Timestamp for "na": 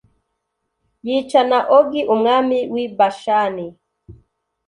1.49-1.59